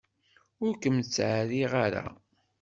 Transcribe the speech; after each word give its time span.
Ur 0.65 0.73
kem-ttεerriɣ 0.81 1.71
ara. 1.85 2.05